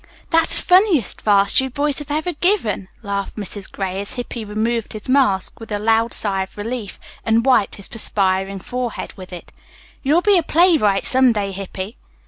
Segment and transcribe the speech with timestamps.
[0.31, 3.71] "That is the funniest farce you boys have ever given," laughed Mrs.
[3.71, 7.87] Gray, as Hippy removed his mask with a loud sigh of relief and wiped his
[7.87, 9.51] perspiring forehead with it.
[10.01, 11.97] "You will be a playwright some day, Hippy."